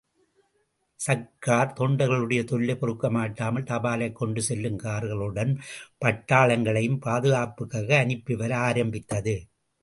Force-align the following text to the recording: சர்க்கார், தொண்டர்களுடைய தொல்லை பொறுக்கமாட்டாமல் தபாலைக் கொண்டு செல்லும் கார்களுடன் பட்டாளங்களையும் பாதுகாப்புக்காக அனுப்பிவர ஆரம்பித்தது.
சர்க்கார், 0.99 1.73
தொண்டர்களுடைய 1.79 2.43
தொல்லை 2.43 2.75
பொறுக்கமாட்டாமல் 2.75 3.67
தபாலைக் 3.67 4.11
கொண்டு 4.11 4.41
செல்லும் 4.41 4.79
கார்களுடன் 4.79 5.53
பட்டாளங்களையும் 6.05 6.99
பாதுகாப்புக்காக 6.99 8.05
அனுப்பிவர 8.05 8.53
ஆரம்பித்தது. 8.53 9.35